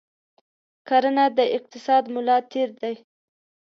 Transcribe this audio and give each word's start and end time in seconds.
کرنه 0.87 1.25
د 1.37 1.39
اقتصاد 1.57 2.03
ملا 2.13 2.37
تیر 2.51 2.69
دی. 2.81 2.95